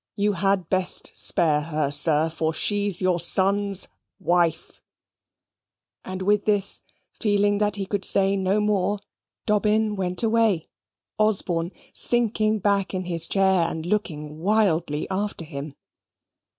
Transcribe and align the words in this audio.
You 0.15 0.33
had 0.33 0.67
best 0.67 1.11
spare 1.13 1.61
her, 1.61 1.91
sir, 1.91 2.27
for 2.31 2.55
she's 2.55 3.03
your 3.03 3.19
son's 3.19 3.87
wife." 4.19 4.81
And 6.03 6.23
with 6.23 6.45
this, 6.45 6.81
feeling 7.19 7.59
that 7.59 7.75
he 7.75 7.85
could 7.85 8.03
say 8.03 8.35
no 8.35 8.59
more, 8.59 8.99
Dobbin 9.45 9.95
went 9.95 10.23
away, 10.23 10.65
Osborne 11.19 11.71
sinking 11.93 12.57
back 12.57 12.95
in 12.95 13.05
his 13.05 13.27
chair, 13.27 13.69
and 13.69 13.85
looking 13.85 14.39
wildly 14.39 15.07
after 15.11 15.45
him. 15.45 15.75